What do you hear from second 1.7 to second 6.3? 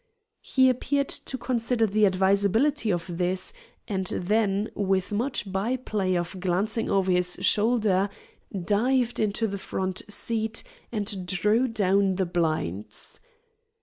the advisability of this, and then, with much by play